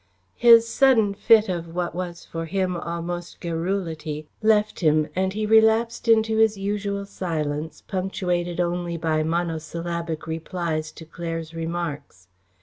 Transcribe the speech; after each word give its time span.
His 0.33 0.67
sudden 0.67 1.13
fit 1.13 1.47
of 1.47 1.75
what 1.75 1.93
was 1.93 2.25
for 2.25 2.47
him 2.47 2.75
almost 2.75 3.39
garrulity, 3.39 4.27
left 4.41 4.79
him 4.79 5.07
and 5.15 5.31
he 5.31 5.45
relapsed 5.45 6.07
into 6.07 6.37
his 6.37 6.57
usual 6.57 7.05
silence, 7.05 7.81
punctuated 7.85 8.59
only 8.59 8.97
by 8.97 9.21
monosyllabic 9.21 10.25
replies 10.25 10.91
to 10.93 11.05
Claire's 11.05 11.53
remarks. 11.53 12.29